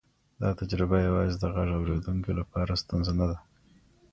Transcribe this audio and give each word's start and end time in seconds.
دا 0.41 0.49
تجربه 0.59 0.97
یوازې 1.07 1.35
د 1.39 1.45
غږ 1.55 1.69
اورېدونکي 1.77 2.31
لپاره 2.39 2.79
ستونزه 2.81 3.11
نه 3.19 3.25
ده. 3.29 3.37